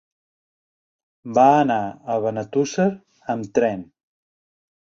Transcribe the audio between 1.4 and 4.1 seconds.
anar a Benetússer amb tren.